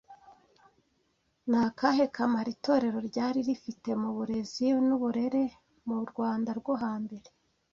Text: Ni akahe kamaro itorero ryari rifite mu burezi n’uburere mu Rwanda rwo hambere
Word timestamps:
Ni 1.49 1.57
akahe 1.65 2.03
kamaro 2.15 2.49
itorero 2.55 2.99
ryari 3.09 3.39
rifite 3.47 3.89
mu 4.01 4.09
burezi 4.17 4.65
n’uburere 4.87 5.43
mu 5.87 5.97
Rwanda 6.11 6.49
rwo 6.59 6.73
hambere 6.83 7.27